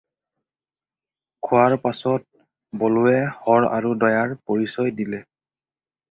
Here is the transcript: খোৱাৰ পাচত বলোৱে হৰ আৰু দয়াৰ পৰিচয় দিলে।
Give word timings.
খোৱাৰ 1.47 1.75
পাচত 1.83 2.79
বলোৱে 2.83 3.19
হৰ 3.25 3.67
আৰু 3.67 3.91
দয়াৰ 4.05 4.33
পৰিচয় 4.49 4.95
দিলে। 5.01 5.21